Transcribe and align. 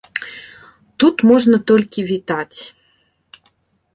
Тут 1.03 1.15
можна 1.31 1.57
толькі 1.71 2.05
вітаць. 2.11 2.57